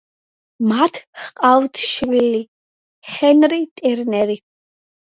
მათ 0.71 0.97
ჰყავთ 1.25 1.83
შვილი, 1.91 2.41
ჰენრი 3.13 3.65
ტერნერი. 3.83 4.43